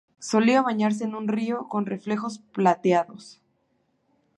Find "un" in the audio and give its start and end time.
1.13-1.27